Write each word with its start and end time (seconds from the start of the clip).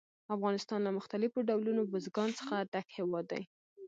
افغانستان 0.35 0.79
له 0.83 0.91
مختلفو 0.97 1.45
ډولونو 1.49 1.81
بزګانو 1.91 2.37
څخه 2.39 2.55
ډک 2.71 2.87
هېواد 2.97 3.25
دی. 3.31 3.43